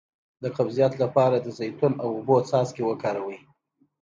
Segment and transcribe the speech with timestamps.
[0.43, 3.37] د قبضیت لپاره د زیتون او اوبو څاڅکي وکاروئ